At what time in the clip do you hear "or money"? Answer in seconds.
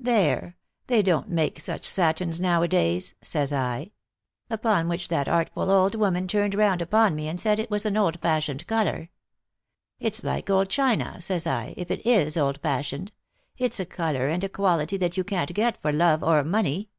16.24-16.90